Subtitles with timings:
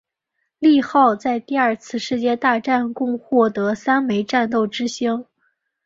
[0.57, 5.25] 利号在第二次世界大战共获得三枚战斗之星。